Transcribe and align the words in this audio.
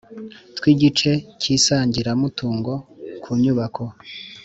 Tw 0.57 0.63
igice 0.73 1.11
cy 1.39 1.47
isangiramutungo 1.55 2.73
ku 3.23 3.29
nyubako 3.41 3.85